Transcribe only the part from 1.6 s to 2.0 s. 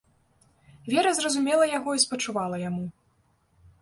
яго